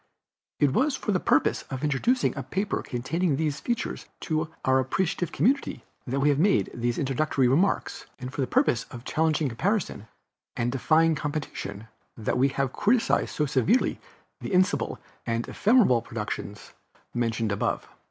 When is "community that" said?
5.31-6.19